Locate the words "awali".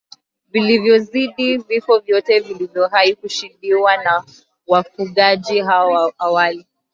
6.17-6.67